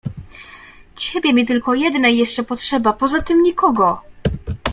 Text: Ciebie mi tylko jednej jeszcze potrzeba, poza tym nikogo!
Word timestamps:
Ciebie 0.95 1.33
mi 1.33 1.45
tylko 1.45 1.73
jednej 1.75 2.17
jeszcze 2.17 2.43
potrzeba, 2.43 2.93
poza 2.93 3.21
tym 3.21 3.43
nikogo! 3.43 4.01